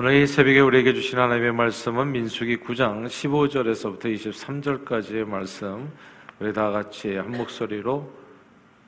[0.00, 5.90] 오늘 이 새벽에 우리에게 주신 하나님의 말씀은 민수기 9장 15절에서부터 23절까지의 말씀
[6.38, 8.08] 우리 다 같이 한 목소리로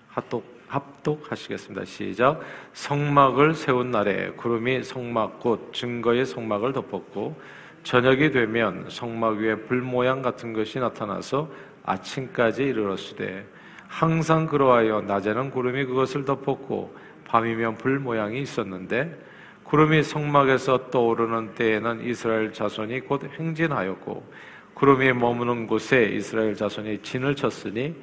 [0.06, 1.84] 합독, 합독하시겠습니다.
[1.84, 2.40] 시작.
[2.74, 7.40] 성막을 세운 날에 구름이 성막 곧 증거의 성막을 덮었고
[7.82, 11.50] 저녁이 되면 성막 위에 불 모양 같은 것이 나타나서
[11.82, 13.48] 아침까지 이르렀으되
[13.88, 19.29] 항상 그러하여 낮에는 구름이 그것을 덮었고 밤이면 불 모양이 있었는데
[19.70, 24.26] 구름이 성막에서 떠오르는 때에는 이스라엘 자손이 곧 행진하였고
[24.74, 27.94] 구름이 머무는 곳에 이스라엘 자손이 진을 쳤으니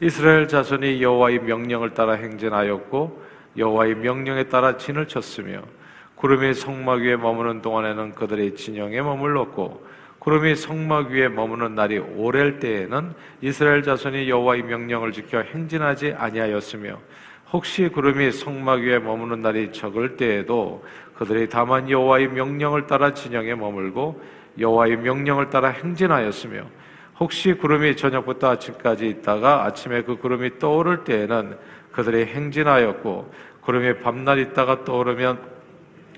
[0.00, 3.20] 이스라엘 자손이 여호와의 명령을 따라 행진하였고
[3.56, 5.62] 여호와의 명령에 따라 진을 쳤으며
[6.14, 9.88] 구름이 성막 위에 머무는 동안에는 그들의 진영에 머물렀고
[10.20, 17.00] 구름이 성막 위에 머무는 날이 오랠 때에는 이스라엘 자손이 여호와의 명령을 지켜 행진하지 아니하였으며
[17.50, 20.84] 혹시 구름이 성막 위에 머무는 날이 적을 때에도
[21.18, 24.22] 그들이 다만 여호와의 명령을 따라 진영에 머물고
[24.58, 26.62] 여호와의 명령을 따라 행진하였으며
[27.18, 31.58] 혹시 구름이 저녁부터 아침까지 있다가 아침에 그 구름이 떠오를 때에는
[31.90, 35.40] 그들이 행진하였고 구름이 밤낮 있다가 떠오르면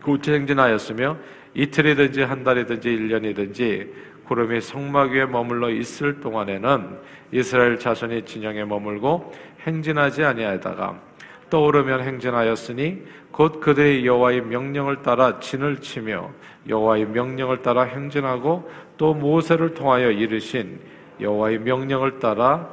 [0.03, 1.17] 고체 행진하였으며
[1.55, 6.98] 이틀이든지 한 달이든지 일년이든지 구름이 성막 위에 머물러 있을 동안에는
[7.33, 11.09] 이스라엘 자손이 진영에 머물고 행진하지 아니하다가
[11.51, 16.31] 떠오르면 행진하였으니 곧 그들의 여호와의 명령을 따라 진을 치며
[16.69, 20.81] 여호와의 명령을 따라 행진하고 또 모세를 통하여 이르신
[21.20, 22.69] 여호와의 명령을 따라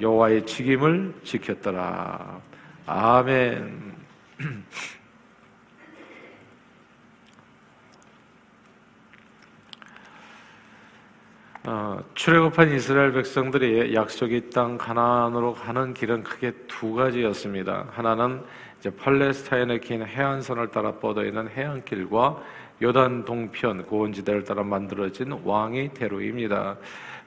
[0.00, 2.40] 여호와의 직임을 지켰더라.
[2.86, 3.94] 아멘.
[11.66, 17.86] 어, 출애굽한 이스라엘 백성들이 약속의 땅 가나안으로 가는 길은 크게 두 가지였습니다.
[17.90, 18.42] 하나는
[18.78, 22.42] 이제 팔레스타인의 긴 해안선을 따라 뻗어 있는 해안길과
[22.82, 26.76] 요단 동편 고원지대를 따라 만들어진 왕의 대로입니다.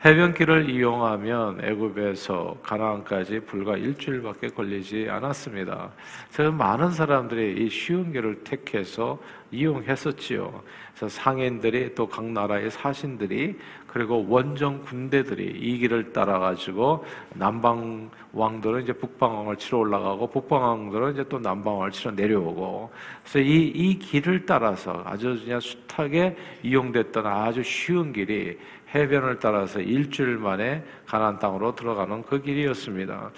[0.05, 5.89] 해변길을 이용하면 애굽에서 가나안까지 불과 일주일밖에 걸리지 않았습니다.
[6.31, 9.17] 그래서 많은 사람들이 이 쉬운 길을 택해서
[9.51, 10.61] 이용했었지요.
[10.95, 13.57] 그래서 상인들이 또 각 나라의 사신들이
[13.97, 17.03] 그리고 원정 군대들이 이 길을 따라 가지고
[17.33, 22.91] 남방 왕들은 이제 북방 왕을 치러 올라가고 북방 왕들은 이제 또 남방 왕을 치러 내려오고.
[23.23, 28.59] 그래서 이, 이 길을 따라서 아주 그냥 숱하게 이용됐던 아주 쉬운 길이
[28.93, 33.31] 해변을 따라서 일주일 만에 가나안 땅으로 들어가는 그 길이었습니다.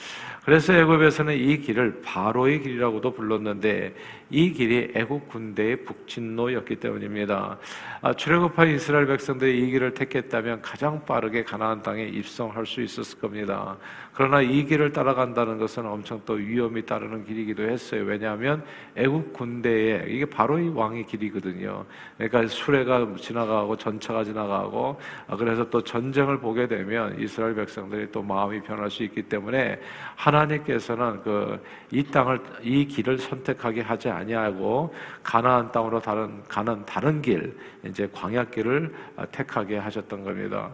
[0.44, 3.94] 그래서 애굽에서는 이 길을 바로의 길이라고도 불렀는데
[4.32, 7.58] 이 길이 애국 군대의 북진로였기 때문입니다.
[8.02, 13.78] 아, 출애굽한 이스라엘 백성들이 이 길을 택했다면 가장 빠르게 가나안 땅에 입성할 수 있었을 겁니다.
[14.14, 18.04] 그러나 이 길을 따라간다는 것은 엄청 또 위험이 따르는 길이기도 했어요.
[18.04, 18.64] 왜냐하면
[18.96, 21.86] 애국 군대에 이게 바로 이 왕의 길이거든요.
[22.18, 28.62] 그러니까 수레가 지나가고 전차가 지나가고 아, 그래서 또 전쟁을 보게 되면 이스라엘 백성들이 또 마음이
[28.62, 29.80] 변할 수 있기 때문에
[30.16, 31.60] 하나님께서는 그
[31.92, 34.94] 이 땅을 이 길을 선택하게 하지 아니하고
[35.24, 38.94] 가나안 땅으로 다른 가는 다른 길 이제 광야길을
[39.32, 40.70] 택하게 하셨던 겁니다.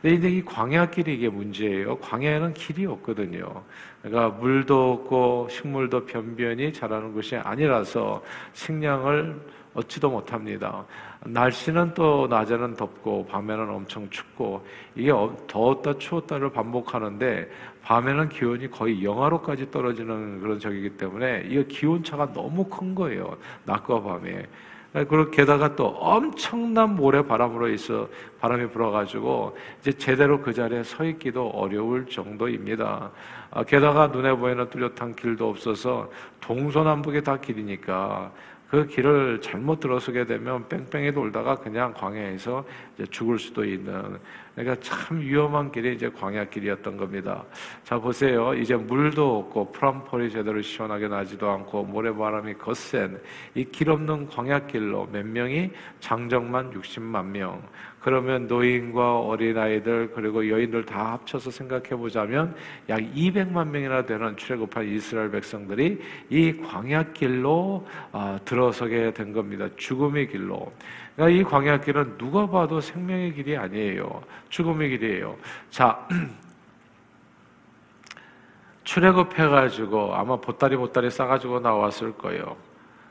[0.00, 1.98] 근데 이 광야길이 이게 문제예요.
[1.98, 3.64] 광야에는 길이 없거든요.
[4.02, 8.22] 그러니까 물도 없고 식물도 변변히 자라는 것이 아니라서
[8.52, 9.40] 식량을
[9.74, 10.84] 얻지도 못합니다.
[11.24, 17.50] 날씨는 또 낮에는 덥고 밤에는 엄청 춥고 이게 어, 더웠다 추웠다를 반복하는데
[17.82, 23.36] 밤에는 기온이 거의 영하로까지 떨어지는 그런 적이기 때문에 이거 기온 차가 너무 큰 거예요.
[23.64, 24.46] 낮과 밤에.
[24.92, 28.08] 그리고 게다가 또 엄청난 모래 바람으로 있어
[28.40, 33.10] 바람이 불어가지고 이제 제대로 그 자리에 서 있기도 어려울 정도입니다.
[33.50, 36.10] 아, 게다가 눈에 보이는 뚜렷한 길도 없어서
[36.40, 38.32] 동서남북이 다 길이니까
[38.72, 42.64] 그 길을 잘못 들어서게 되면 뺑뺑이 돌다가 그냥 광야에서
[43.10, 44.18] 죽을 수도 있는
[44.54, 47.44] 그러니까 참 위험한 길이 이제 광야길이었던 겁니다.
[47.84, 48.54] 자 보세요.
[48.54, 53.20] 이제 물도 없고 프람폴이 제대로 시원하게 나지도 않고 모래바람이 거센
[53.54, 55.70] 이 길 없는 광야길로 몇 명이
[56.00, 57.62] 장정만 60만 명
[58.02, 62.54] 그러면 노인과 어린아이들 그리고 여인들 다 합쳐서 생각해 보자면
[62.88, 69.68] 약 200만 명이나 되는 출애굽한 이스라엘 백성들이 이 광야길로 아, 들어서게 된 겁니다.
[69.76, 70.72] 죽음의 길로.
[71.14, 74.22] 그러니까 이 광야길은 누가 봐도 생명의 길이 아니에요.
[74.48, 75.36] 죽음의 길이에요.
[75.70, 76.08] 자,
[78.82, 82.56] 출애굽해가지고 아마 보따리 보따리 싸가지고 나왔을 거예요.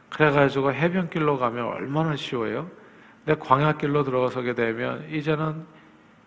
[0.09, 2.80] 그래가지고 해변길로 가면 얼마나 쉬워요?
[3.25, 5.63] 근데 광야길로 들어서게 되면 이제는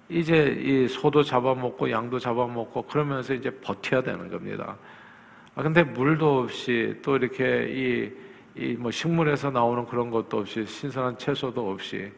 [0.09, 4.77] 이제 이 소도 잡아먹고 양도 잡아먹고 그러면서 이제 버텨야 되는 겁니다.
[5.55, 8.13] 아 근데 물도 없이 또 이렇게
[8.57, 12.13] 이이뭐 식물에서 나오는 그런 것도 없이 신선한 채소도 없이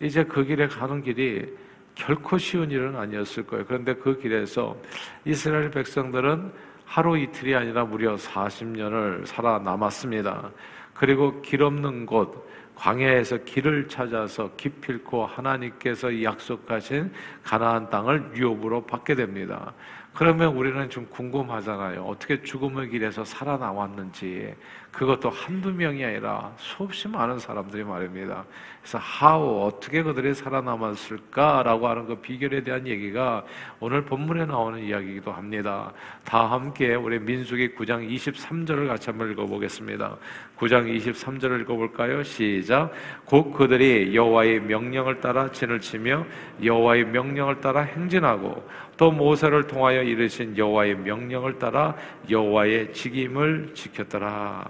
[0.00, 1.46] 이제 그 길에 가는 길이
[1.94, 3.64] 결코 쉬운 일은 아니었을 거예요.
[3.66, 4.76] 그런데 그 길에서
[5.24, 6.52] 이스라엘 백성들은
[6.84, 10.50] 하루 이틀이 아니라 무려 40년을 살아남았습니다.
[10.94, 12.48] 그리고 길 없는 곳,
[12.78, 19.74] 광야에서 길을 찾아서 기필코 하나님께서 약속하신 가나안 땅을 유업으로 받게 됩니다.
[20.18, 22.02] 그러면 우리는 좀 궁금하잖아요.
[22.02, 24.52] 어떻게 죽음의 길에서 살아남았는지.
[24.90, 28.44] 그것도 한두 명이 아니라 수없이 많은 사람들이 말입니다.
[28.80, 33.44] 그래서 how 어떻게 그들이 살아남았을까라고 하는 그 비결에 대한 얘기가
[33.78, 35.92] 오늘 본문에 나오는 이야기이기도 합니다.
[36.24, 40.16] 다 함께 우리 민수기 9장 23절을 같이 한번 읽어보겠습니다.
[40.58, 42.24] 9장 23절을 읽어볼까요?
[42.24, 42.90] 시작.
[43.24, 46.26] 곧 그들이 여호와의 명령을 따라 진을 치며
[46.60, 48.66] 여호와의 명령을 따라 행진하고
[48.98, 51.94] 또 모세를 통하여 이르신 여호와의 명령을 따라
[52.28, 54.64] 여호와의 직임을 지켰더라.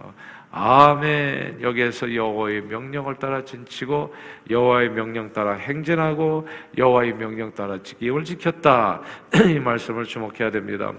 [0.50, 1.60] 아멘.
[1.60, 4.14] 여기에서 여호와의 명령을 따라 진치고
[4.48, 6.46] 여호와의 명령 따라 행진하고
[6.76, 9.00] 여호와의 명령 따라 직임을 지켰다.
[9.48, 10.92] 이 말씀을 주목해야 됩니다.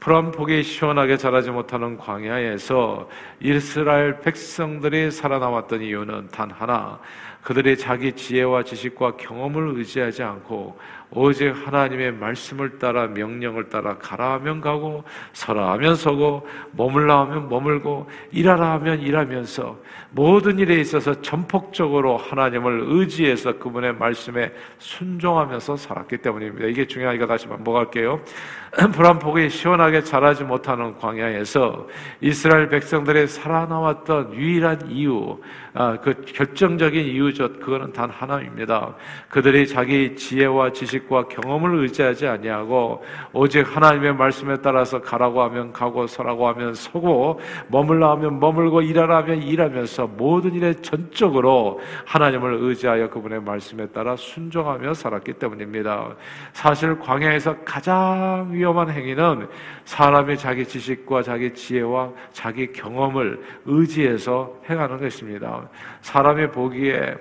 [0.00, 3.08] 푸른 폭이 시원하게 자라지 못하는 광야에서
[3.40, 7.00] 이스라엘 백성들이 살아남았던 이유는 단 하나.
[7.42, 10.78] 그들이 자기 지혜와 지식과 경험을 의지하지 않고
[11.10, 18.08] 오직 하나님의 말씀을 따라 명령을 따라 가라 하면 가고 서라 하면 서고 머물라 하면 머물고
[18.30, 19.78] 일하라 하면 일하면서
[20.10, 26.66] 모든 일에 있어서 전폭적으로 하나님을 의지해서 그분의 말씀에 순종하면서 살았기 때문입니다.
[26.66, 28.20] 이게 중요하니까 다시 반복할게요.
[28.92, 31.88] 불안폭이 시원하게 자라지 못하는 광야에서
[32.20, 35.38] 이스라엘 백성들이 살아남았던 유일한 이유,
[35.72, 37.54] 아, 그 결정적인 이유죠.
[37.60, 38.94] 그거는 단 하나입니다.
[39.28, 43.02] 그들이 자기 지혜와 지식 과 경험을 의지하지 아니하고
[43.32, 49.42] 오직 하나님의 말씀에 따라서 가라고 하면 가고 서라고 하면 서고 머물라 하면 머물고 일하라 하면
[49.42, 56.16] 일하면서 모든 일에 전적으로 하나님을 의지하여 그분의 말씀에 따라 순종하며 살았기 때문입니다.
[56.52, 59.48] 사실 광야에서 가장 위험한 행위는
[59.84, 65.68] 사람이 자기 지식과 자기 지혜와 자기 경험을 의지해서 행하는 것입니다.
[66.00, 67.14] 사람이 보기에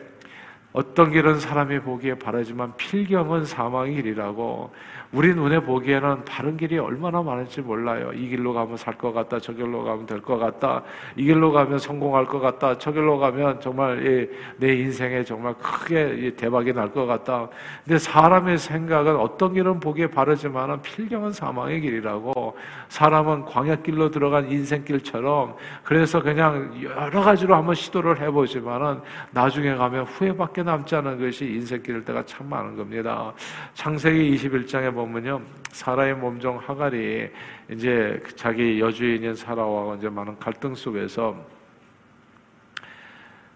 [0.77, 4.69] 어떤 길은 사람이 보기에 바라지만 필경은 사망의 길이라고
[5.11, 8.11] 우리 눈에 보기에는 바른 길이 얼마나 많을지 몰라요.
[8.13, 9.39] 이 길로 가면 살 것 같다.
[9.39, 10.83] 저 길로 가면 될 것 같다.
[11.15, 12.77] 이 길로 가면 성공할 것 같다.
[12.77, 17.47] 저 길로 가면 정말 내 인생에 정말 크게 대박이 날 것 같다.
[17.83, 22.55] 근데 사람의 생각은 어떤 길은 보기에 바르지만은 필경은 사망의 길이라고
[22.89, 28.99] 사람은 광야길로 들어간 인생길처럼 그래서 그냥 여러 가지로 한번 시도를 해보지만은
[29.31, 33.33] 나중에 가면 후회밖에 남지 않은 것이 인생길일 때가 참 많은 겁니다.
[33.73, 35.41] 창세기 21장에 보면요.
[35.71, 37.29] 사라의 몸종 하갈이
[37.71, 41.35] 이제 자기 여주인인 사라와 이제 많은 갈등 속에서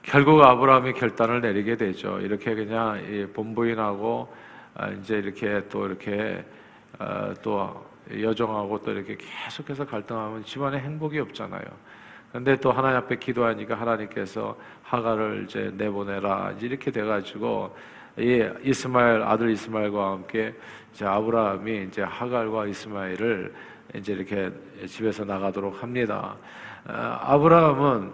[0.02, 2.20] 결국 아브라함이 결단을 내리게 되죠.
[2.22, 4.34] 이렇게 그냥 본부인하고
[4.74, 6.44] 아, 이제 이렇게 또 이렇게
[6.98, 11.66] 아, 또 여정하고 또 이렇게 계속해서 갈등하면 집안에 행복이 없잖아요.
[12.32, 17.76] 근데 또 하나님 앞에 기도하니까 하나님께서 하갈을 이제 내보내라 이렇게 돼가지고
[18.18, 20.54] 이 이스마엘 아들 이스마엘과 함께
[20.94, 23.54] 이제 아브라함이 이제 하갈과 이스마엘을
[23.96, 24.52] 이제 이렇게
[24.86, 26.36] 집에서 나가도록 합니다.
[26.88, 28.14] 아, 아브라함은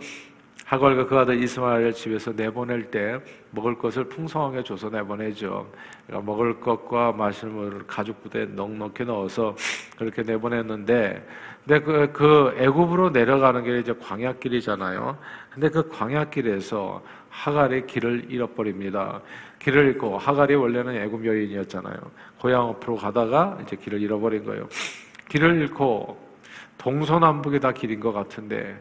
[0.68, 3.18] 하갈과 그 아들 이스마엘을 집에서 내보낼 때
[3.52, 5.66] 먹을 것을 풍성하게 줘서 내보내죠.
[6.06, 9.56] 그러니까 먹을 것과 마실 물을 가죽 부대에 넉넉히 넣어서
[9.98, 11.26] 그렇게 내보냈는데,
[11.66, 15.18] 근데 그, 그 애굽으로 내려가는 게 이제 광야길이잖아요.
[15.52, 19.22] 근데 그 광야길에서 하갈의 길을 잃어버립니다.
[19.60, 21.96] 길을 잃고 하갈이 원래는 애굽 여인이었잖아요.
[22.42, 24.68] 고향 앞으로 가다가 이제 길을 잃어버린 거예요.
[25.30, 26.18] 길을 잃고
[26.78, 28.78] 동서남북이 다 길인 것 같은데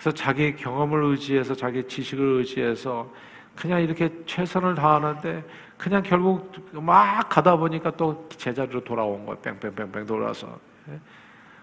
[0.00, 3.12] 그래서 자기 경험을 의지해서 자기 지식을 의지해서
[3.54, 5.44] 그냥 이렇게 최선을 다하는데
[5.76, 9.38] 그냥 결국 막 가다 보니까 또 제자리로 돌아온 거예요.
[9.42, 10.58] 뺑뺑뺑뺑 돌아서.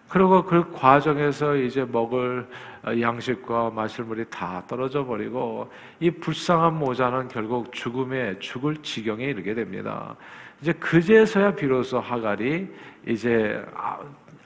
[0.08, 2.48] 그리고 그 과정에서 이제 먹을
[2.86, 10.15] 양식과 마실 물이 다 떨어져 버리고 이 불쌍한 모자는 결국 죽음에 죽을 지경에 이르게 됩니다.
[10.62, 12.67] 이제 그제서야 비로소 하갈이
[13.08, 13.65] 이제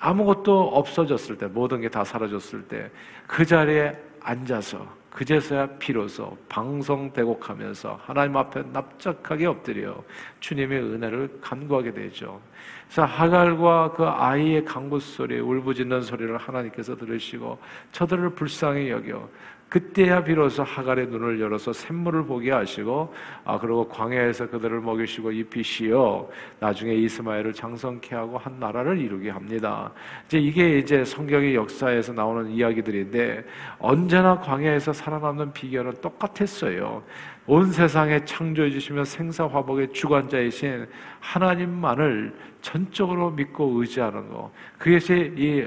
[0.01, 2.89] 아, 아무것도 없어졌을 때 모든 게 다 사라졌을 때
[3.27, 9.95] 그 자리에 앉아서 그제서야 비로소 방송대곡하면서 하나님 앞에 납작하게 엎드려
[10.39, 12.39] 주님의 은혜를 간구하게 되죠.
[12.85, 17.59] 그래서 하갈과 그 아이의 강구 소리, 울부짖는 소리를 하나님께서 들으시고
[17.91, 19.27] 저들을 불쌍히 여겨
[19.71, 23.13] 그때야 비로소 하갈의 눈을 열어서 샘물을 보게 하시고
[23.45, 29.89] 아 그리고 광야에서 그들을 먹이시고 입히시어 나중에 이스마엘을 장성케 하고 한 나라를 이루게 합니다.
[30.25, 33.45] 이제 이게 이제 성경의 역사에서 나오는 이야기들인데
[33.79, 37.01] 언제나 광야에서 살아남는 비결은 똑같았어요.
[37.47, 40.85] 온 세상에 창조해 주시며 생사화복의 주관자이신
[41.21, 44.51] 하나님만을 전적으로 믿고 의지하는 거.
[44.77, 45.65] 그것이 이,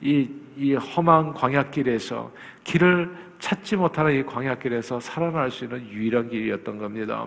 [0.00, 2.32] 이, 이 험한 광야길에서
[2.64, 7.26] 길을 찾지 못하는 이 광야길에서 살아날 수 있는 유일한 길이었던 겁니다.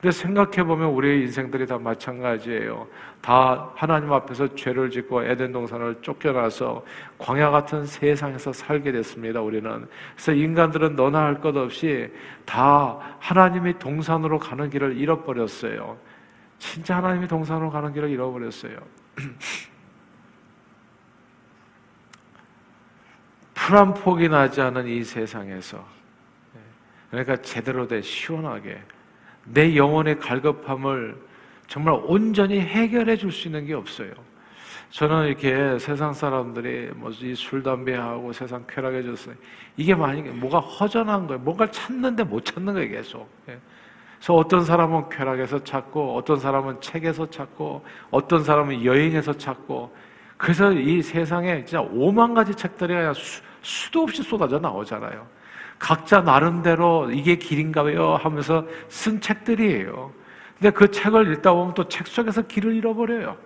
[0.00, 2.88] 근데 생각해 보면 우리의 인생들이 다 마찬가지예요.
[3.20, 6.84] 다 하나님 앞에서 죄를 짓고 에덴 동산을 쫓겨나서
[7.16, 9.40] 광야 같은 세상에서 살게 됐습니다.
[9.40, 12.10] 우리는 그래서 인간들은 너나 할 것 없이
[12.44, 15.96] 다 하나님의 동산으로 가는 길을 잃어버렸어요.
[16.58, 18.76] 진짜 하나님의 동산으로 가는 길을 잃어버렸어요.
[23.72, 26.60] 풀한 폭이 나지 않은 이 세상에서 예,
[27.10, 28.78] 그러니까 제대로 된 시원하게
[29.44, 31.16] 내 영혼의 갈급함을
[31.68, 34.10] 정말 온전히 해결해 줄 수 있는 게 없어요.
[34.90, 39.36] 저는 이렇게 세상 사람들이 뭐술 담배하고 세상 쾌락해졌어요.
[39.78, 41.40] 이게 만약에 뭐가 허전한 거예요.
[41.40, 43.26] 뭔가를 찾는데 못 찾는 거예요, 계속.
[43.48, 43.58] 예.
[44.18, 49.96] 그래서 어떤 사람은 쾌락에서 찾고, 어떤 사람은 책에서 찾고, 어떤 사람은 여행에서 찾고,
[50.36, 55.26] 그래서 이 세상에 진짜 오만 가지 책들이 그냥 수, 수도 없이 쏟아져 나오잖아요.
[55.78, 60.12] 각자 나름대로 이게 길인가 요 하면서 쓴 책들이에요.
[60.58, 63.36] 근데 그 책을 읽다 보면 또 책 속에서 길을 잃어버려요.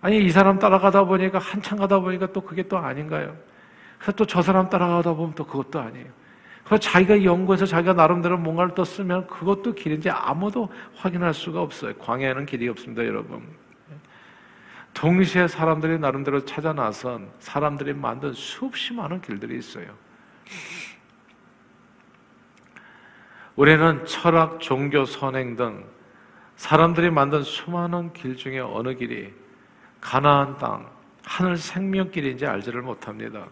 [0.00, 3.36] 아니, 이 사람 따라가다 보니까 한참 가다 보니까 또 그게 또 아닌가요?
[3.98, 6.06] 그래서 또 저 사람 따라가다 보면 또 그것도 아니에요.
[6.64, 11.94] 그래서 자기가 연구해서 자기가 나름대로 뭔가를 또 쓰면 그것도 길인지 아무도 확인할 수가 없어요.
[11.94, 13.42] 광야에는 길이 없습니다, 여러분.
[14.94, 19.86] 동시에 사람들이 나름대로 찾아 나선 사람들이 만든 수없이 많은 길들이 있어요.
[23.54, 25.84] 우리는 철학, 종교, 선행 등
[26.56, 29.32] 사람들이 만든 수많은 길 중에 어느 길이
[30.00, 30.88] 가나안 땅,
[31.24, 33.46] 하늘 생명길인지 알지를 못합니다.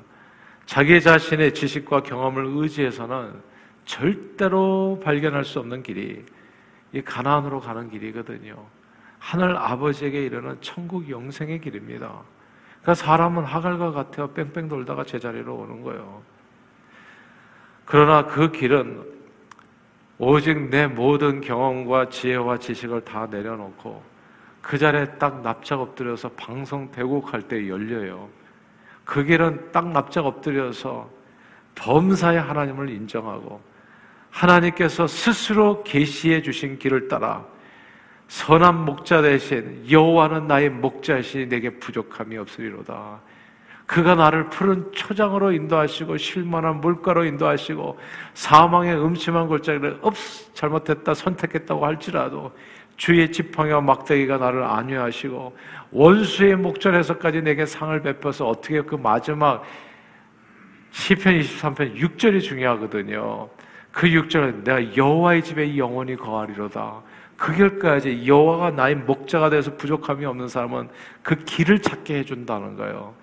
[0.64, 3.40] 자기 자신의 지식과 경험을 의지해서는
[3.84, 6.24] 절대로 발견할 수 없는 길이
[6.92, 8.66] 이 가나안으로 가는 길이거든요.
[9.26, 12.22] 하늘 아버지에게 이르는 천국 영생의 길입니다.
[12.80, 16.22] 그러니까 사람은 하갈과 같아 뺑뺑 돌다가 제자리로 오는 거예요.
[17.84, 19.04] 그러나 그 길은
[20.18, 24.00] 오직 내 모든 경험과 지혜와 지식을 다 내려놓고
[24.62, 28.28] 그 자리에 딱 납작 엎드려서 방송 대국할 때 열려요.
[29.04, 31.10] 그 길은 딱 납작 엎드려서
[31.74, 33.60] 범사의 하나님을 인정하고
[34.30, 37.44] 하나님께서 스스로 계시해 주신 길을 따라
[38.28, 43.20] 선한 목자 대신 여호와는 나의 목자시 내게 부족함이 없으리로다.
[43.86, 47.98] 그가 나를 푸른 초장으로 인도하시고 쉴만한 물가로 인도하시고
[48.34, 50.14] 사망의 음침한 골짜기를 업
[50.54, 52.52] 잘못했다 선택했다고 할지라도
[52.96, 55.56] 주의 지팡이와 막대기가 나를 안위하시고
[55.92, 59.62] 원수의 목전에서까지 내게 상을 베풀어서 어떻게 그 마지막
[60.90, 63.48] 시편 23편 6절이 중요하거든요.
[63.92, 67.02] 그 6절은 내가 여호와의 집에 영원히 거하리로다.
[67.36, 70.88] 그 길까지 여호와가 나의 목자가 돼서 부족함이 없는 사람은
[71.22, 73.14] 그 길을 찾게 해준다는 거예요.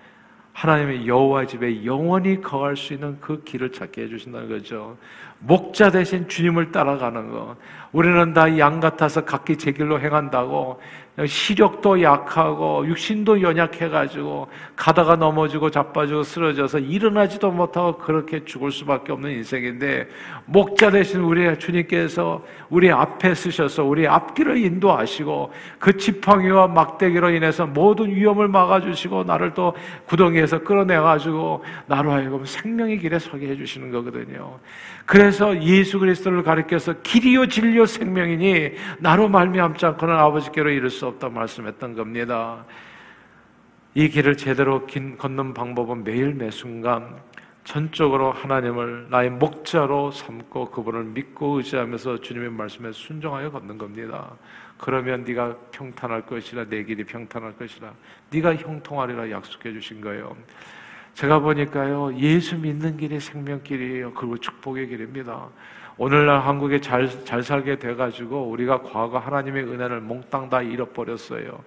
[0.54, 4.98] 하나님의 여호와 집에 영원히 거할 수 있는 그 길을 찾게 해주신다는 거죠.
[5.40, 7.56] 목자 대신 주님을 따라가는 거.
[7.92, 10.80] 우리는 다 양 같아서 각기 제 길로 행한다고
[11.28, 20.10] 시력도 약하고 육신도 연약해가지고 가다가 넘어지고 자빠지고 쓰러져서 일어나지도 못하고 그렇게 죽을 수밖에 없는 인생인데
[20.46, 28.10] 목자 대신 우리 주님께서 우리 앞에 쓰셔서 우리 앞길을 인도하시고 그 지팡이와 막대기로 인해서 모든
[28.10, 29.76] 위험을 막아주시고 나를 또
[30.08, 34.58] 구덩이에서 끌어내가지고 나로 하여금 생명의 길에 서게 해주시는 거거든요.
[35.06, 41.96] 그래서 예수 그리스도를 가리켜서 길이요 진리요 생명이니 나로 말미암지 않고는 아버지께로 이를 수 없다 말씀했던
[41.96, 42.66] 겁니다.
[43.96, 47.22] 이 길을 제대로 걷는 방법은 매일 매 순간
[47.64, 54.36] 전적으로 하나님을 나의 목자로 삼고 그분을 믿고 의지하면서 주님의 말씀에 순종하여 걷는 겁니다.
[54.78, 57.94] 그러면 네가 평탄할 것이라 내 길이 평탄할 것이라
[58.32, 60.36] 네가 형통하리라 약속해 주신 거예요.
[61.14, 64.14] 제가 보니까요, 예수 믿는 길이 생명길이에요.
[64.14, 65.48] 그리고 축복의 길입니다.
[65.98, 71.60] 오늘날 한국에 잘, 잘 살게 돼가지고 우리가 과거 하나님의 은혜를 몽땅 다 잃어버렸어요.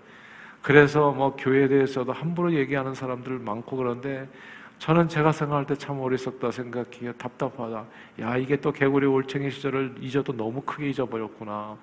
[0.62, 4.28] 그래서 뭐 교회에 대해서도 함부로 얘기하는 사람들 많고 그런데
[4.78, 7.12] 저는 제가 생각할 때 참 어리석다 생각해요.
[7.14, 7.84] 답답하다.
[8.20, 11.76] 야, 이게 또 개구리 올챙이 시절을 잊어도 너무 크게 잊어버렸구나.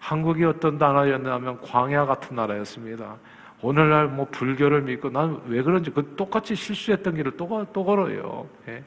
[0.00, 3.16] 한국이 어떤 나라였냐면 광야 같은 나라였습니다.
[3.62, 8.46] 오늘날 뭐 불교를 믿고 난 왜 그런지 그 똑같이 실수했던 길을 또, 또 걸어요.
[8.68, 8.82] 예.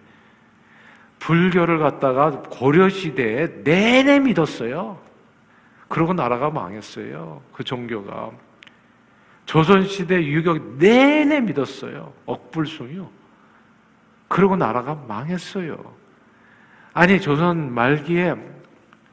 [1.20, 5.00] 불교를 갖다가 고려시대에 내내 믿었어요.
[5.88, 7.42] 그러고 나라가 망했어요.
[7.54, 8.32] 그 종교가.
[9.46, 12.14] 조선시대 유격 내내 믿었어요.
[12.26, 13.10] 억불숭이요.
[14.28, 15.78] 그러고 나라가 망했어요.
[16.94, 18.36] 아니, 조선 말기에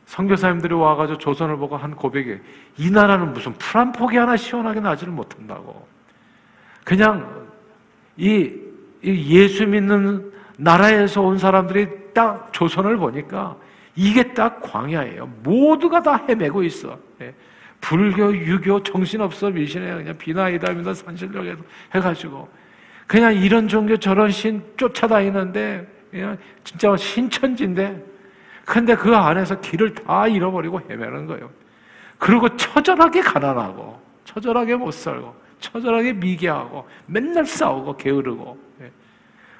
[0.07, 2.39] 선교사님들이 와가지고 조선을 보고 한 고백이
[2.79, 5.87] 이 나라는 무슨 풀 한 포기 하나 시원하게 나지를 못한다고.
[6.85, 7.49] 그냥
[8.17, 8.53] 이,
[9.03, 13.57] 이 예수 믿는 나라에서 온 사람들이 딱 조선을 보니까
[13.97, 15.27] 이게 딱 광야예요.
[15.43, 16.99] 모두가 다 헤매고 있어.
[17.21, 17.35] 예.
[17.81, 20.95] 불교, 유교, 정신없어, 미신에 그냥 비나이다입니다.
[20.95, 21.63] 산신령
[21.95, 22.49] 해가지고.
[23.07, 28.03] 그냥 이런 종교 저런 신 쫓아다니는데, 그냥 진짜 신천지인데,
[28.65, 31.51] 근데 그 안에서 길을 다 잃어버리고 헤매는 거예요.
[32.19, 38.64] 그리고 처절하게 가난하고, 처절하게 못 살고, 처절하게 미개하고, 맨날 싸우고, 게으르고.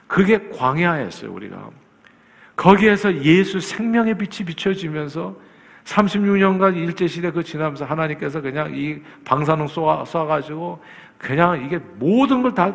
[0.05, 0.09] 예.
[0.09, 1.71] 그게 광야였어요, 우리가.
[2.57, 5.37] 거기에서 예수 생명의 빛이 비춰지면서
[5.85, 10.79] 36년간 일제시대 그 지나면서 하나님께서 그냥 이 방사능 쏘아, 쏴가지고
[11.19, 12.73] 그냥 이게 모든 걸 다,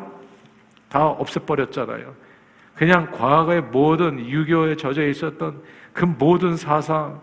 [0.90, 2.14] 다 없애버렸잖아요.
[2.76, 5.62] 그냥 과거의 모든 유교에 젖어 있었던
[5.94, 7.20] 그 모든 사상,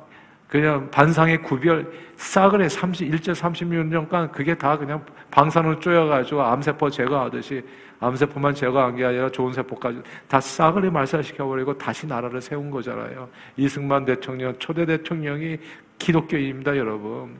[0.49, 7.63] 그냥 반상의 구별, 싸그레 30, 일제 36년간 그게 다 그냥 방사능 쪼여가지고 암세포 제거하듯이
[7.99, 13.29] 암세포만 제거한 게 아니라 좋은 세포까지 다 싸그리 말살시켜버리고 다시 나라를 세운 거잖아요.
[13.57, 15.59] 이승만 대통령, 초대 대통령이
[15.99, 17.37] 기독교인입니다, 여러분.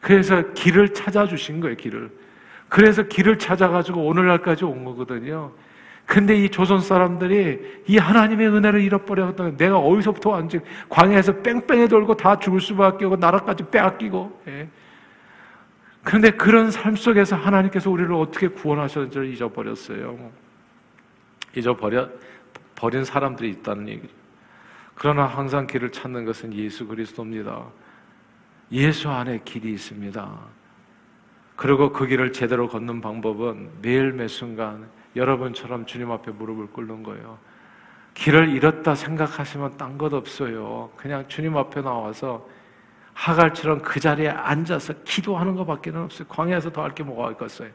[0.00, 2.10] 그래서 길을 찾아주신 거예요, 길을.
[2.68, 5.52] 그래서 길을 찾아가지고 오늘날까지 온 거거든요.
[6.06, 12.38] 근데 이 조선 사람들이 이 하나님의 은혜를 잃어버렸던 내가 어디서부터 왔지 광야에서 뺑뺑이 돌고 다
[12.38, 14.68] 죽을 수밖에 없고 나라까지 빼앗기고 예.
[16.02, 20.30] 그런데 그런 삶 속에서 하나님께서 우리를 어떻게 구원하셨는지를 잊어버렸어요.
[21.56, 22.08] 잊어버려,
[22.74, 24.12] 버린 사람들이 있다는 얘기죠.
[24.94, 27.66] 그러나 항상 길을 찾는 것은 예수 그리스도입니다.
[28.72, 30.38] 예수 안에 길이 있습니다.
[31.56, 37.38] 그리고 그 길을 제대로 걷는 방법은 매일 매 순간 여러분처럼 주님 앞에 무릎을 꿇는 거예요.
[38.14, 40.90] 길을 잃었다 생각하시면 딴 것 없어요.
[40.96, 42.46] 그냥 주님 앞에 나와서
[43.14, 46.26] 하갈처럼 그 자리에 앉아서 기도하는 것밖에는 없어요.
[46.28, 47.70] 광야에서 더 할 게 뭐가 있겠어요?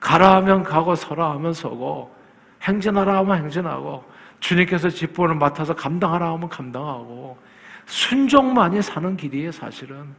[0.00, 2.14] 가라 하면 가고 서라 하면 서고
[2.62, 4.04] 행진하라 하면 행진하고
[4.40, 7.38] 주님께서 직분을 맡아서 감당하라 하면 감당하고
[7.86, 10.14] 순종만이 사는 길이에요, 사실은.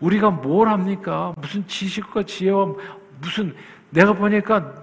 [0.00, 1.32] 우리가 뭘 합니까?
[1.36, 2.66] 무슨 지식과 지혜와
[3.20, 3.54] 무슨
[3.90, 4.74] 내가 보니까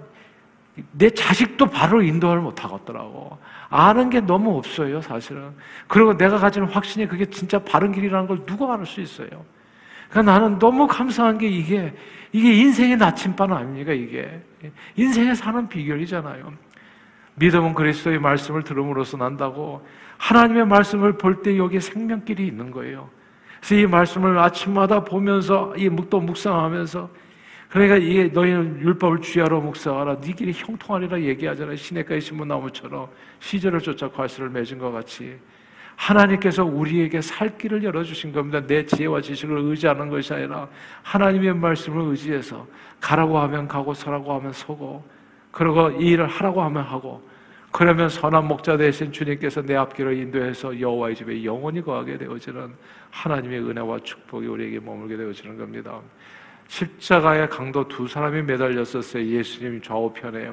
[0.92, 3.38] 내 자식도 바로 인도를 못 하겠더라고.
[3.70, 5.52] 아는 게 너무 없어요, 사실은.
[5.88, 9.30] 그리고 내가 가지는 확신이 그게 진짜 바른 길이라는 걸 누가 알 수 있어요?
[10.10, 11.94] 그러니까 나는 너무 감사한 게 이게,
[12.32, 14.42] 이게 인생의 나침반 아닙니까, 이게.
[14.96, 16.54] 인생에 사는 비결이잖아요.
[17.36, 19.86] 믿음은 그리스도의 말씀을 들음으로써 난다고
[20.18, 23.10] 하나님의 말씀을 볼 때 여기에 생명길이 있는 거예요.
[23.60, 27.10] 그래서 이 말씀을 아침마다 보면서 이 묵도 묵상하면서
[27.70, 30.22] 그러니까 이게 너희는 율법을 주야로 묵상하라.
[30.22, 31.76] 네 길이 형통하리라 얘기하잖아요.
[31.76, 35.38] 시내가의 신문나무처럼 시절을 쫓아 과실을 맺은 것 같이
[35.96, 38.66] 하나님께서 우리에게 살 길을 열어주신 겁니다.
[38.66, 40.68] 내 지혜와 지식을 의지하는 것이 아니라
[41.04, 42.68] 하나님의 말씀을 의지해서
[43.00, 45.04] 가라고 하면 가고 서라고 하면 서고
[45.52, 47.26] 그리고 이 일을 하라고 하면 하고
[47.72, 52.74] 그러면 선한 목자 대신 주님께서 내 앞길을 인도해서 여호와의 집에 영원히 거하게 되어지는
[53.12, 56.00] 하나님의 은혜와 축복이 우리에게 머물게 되어지는 겁니다.
[56.68, 59.26] 십자가의 강도 두 사람이 매달렸었어요.
[59.26, 60.52] 예수님 좌우편에.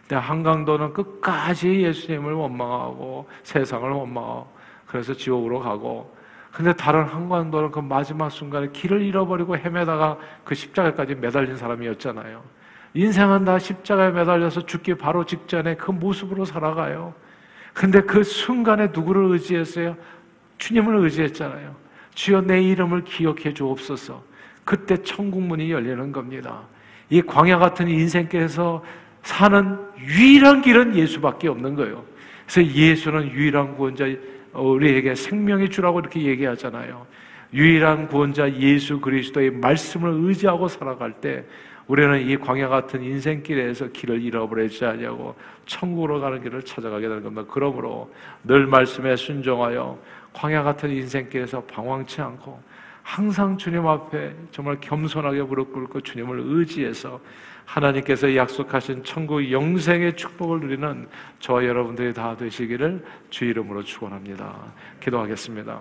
[0.00, 4.48] 근데 한 강도는 끝까지 예수님을 원망하고 세상을 원망하고
[4.86, 6.14] 그래서 지옥으로 가고
[6.52, 12.42] 근데 다른 한 강도는 그 마지막 순간에 길을 잃어버리고 헤매다가 그 십자가까지 매달린 사람이었잖아요.
[12.94, 17.14] 인생은 다 십자가에 매달려서 죽기 바로 직전에 그 모습으로 살아가요.
[17.72, 19.96] 근데 그 순간에 누구를 의지했어요?
[20.58, 21.74] 주님을 의지했잖아요.
[22.14, 24.22] 주여 내 이름을 기억해 주옵소서.
[24.64, 26.62] 그때 천국 문이 열리는 겁니다.
[27.10, 28.82] 이 광야 같은 인생께서
[29.22, 32.04] 사는 유일한 길은 예수밖에 없는 거예요.
[32.46, 34.06] 그래서 예수는 유일한 구원자,
[34.52, 37.06] 우리에게 생명의 주라고 이렇게 얘기하잖아요.
[37.54, 41.44] 유일한 구원자 예수 그리스도의 말씀을 의지하고 살아갈 때
[41.86, 45.34] 우리는 이 광야 같은 인생길에서 길을 잃어버리지 않냐고
[45.66, 47.44] 천국으로 가는 길을 찾아가게 되는 겁니다.
[47.50, 48.10] 그러므로
[48.44, 49.98] 늘 말씀에 순종하여
[50.32, 52.58] 광야 같은 인생길에서 방황치 않고
[53.02, 57.20] 항상 주님 앞에 정말 겸손하게 무릎 꿇고 주님을 의지해서
[57.64, 61.08] 하나님께서 약속하신 천국 영생의 축복을 누리는
[61.40, 64.72] 저와 여러분들이 다 되시기를 주 이름으로 축원합니다.
[65.00, 65.80] 기도하겠습니다.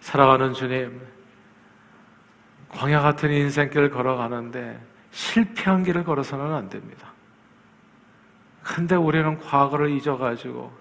[0.00, 1.00] 사랑하는 주님,
[2.68, 7.12] 광야 같은 인생길을 걸어가는데 실패한 길을 걸어서는 안 됩니다.
[8.62, 10.72] 근데 우리는 과거를 잊어가지고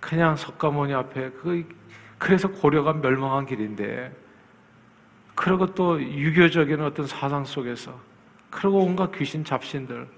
[0.00, 1.66] 그냥 석가모니 앞에 그
[2.18, 4.14] 그래서 고려가 멸망한 길인데
[5.34, 7.98] 그리고 또 유교적인 어떤 사상 속에서
[8.50, 10.08] 그리고 온갖 귀신 잡신들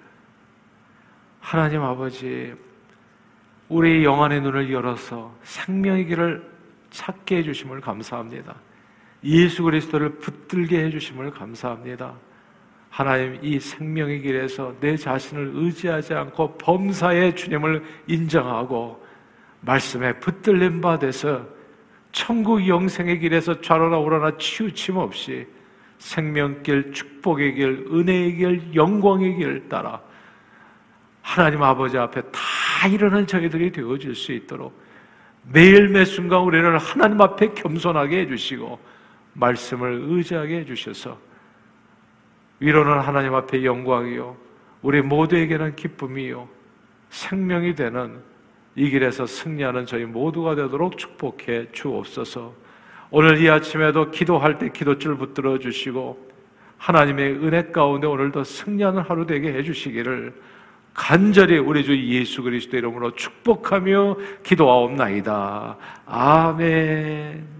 [1.40, 2.54] 하나님 아버지
[3.68, 6.48] 우리 영안의 눈을 열어서 생명의 길을
[6.90, 8.54] 찾게 해주심을 감사합니다.
[9.24, 12.14] 예수 그리스도를 붙들게 해주심을 감사합니다.
[12.88, 19.04] 하나님 이 생명의 길에서 내 자신을 의지하지 않고 범사의 주님을 인정하고
[19.60, 21.57] 말씀에 붙들림 바 돼서
[22.12, 25.46] 천국 영생의 길에서 좌로나 우로나 치우침 없이
[25.98, 30.00] 생명길, 축복의 길, 은혜의 길, 영광의 길 따라
[31.22, 34.80] 하나님 아버지 앞에 다 이르는 저희들이 되어질 수 있도록
[35.42, 38.78] 매일 매 순간 우리를 하나님 앞에 겸손하게 해주시고
[39.34, 41.18] 말씀을 의지하게 해주셔서
[42.60, 44.36] 위로는 하나님 앞에 영광이요
[44.82, 46.48] 우리 모두에게는 기쁨이요
[47.10, 48.22] 생명이 되는
[48.78, 52.54] 이 길에서 승리하는 저희 모두가 되도록 축복해 주옵소서.
[53.10, 56.28] 오늘 이 아침에도 기도할 때 기도줄 붙들어 주시고
[56.76, 60.32] 하나님의 은혜 가운데 오늘도 승리하는 하루 되게 해 주시기를
[60.94, 65.76] 간절히 우리 주 예수 그리스도 이름으로 축복하며 기도하옵나이다.
[66.06, 67.57] 아멘.